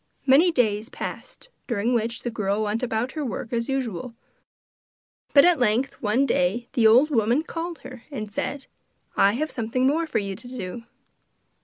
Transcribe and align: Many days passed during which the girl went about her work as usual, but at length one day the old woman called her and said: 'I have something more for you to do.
Many 0.25 0.51
days 0.51 0.89
passed 0.89 1.49
during 1.67 1.93
which 1.93 2.23
the 2.23 2.31
girl 2.31 2.63
went 2.63 2.81
about 2.81 3.11
her 3.11 3.23
work 3.23 3.53
as 3.53 3.69
usual, 3.69 4.15
but 5.31 5.45
at 5.45 5.59
length 5.59 6.01
one 6.01 6.25
day 6.25 6.67
the 6.73 6.87
old 6.87 7.11
woman 7.11 7.43
called 7.43 7.77
her 7.83 8.01
and 8.09 8.31
said: 8.31 8.65
'I 9.15 9.33
have 9.33 9.51
something 9.51 9.85
more 9.85 10.07
for 10.07 10.17
you 10.17 10.35
to 10.35 10.47
do. 10.47 10.83